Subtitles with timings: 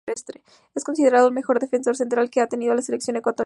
[0.73, 3.39] Es considerado el mejor defensa central que ha tenido la Selección Ecuatoriana.